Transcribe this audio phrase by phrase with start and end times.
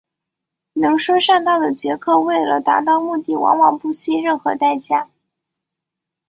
[0.73, 5.11] 能说善道的杰克为了达到目的往往不惜任何代价。